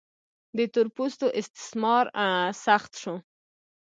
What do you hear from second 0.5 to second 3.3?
د تور پوستو استثمار سخت شو.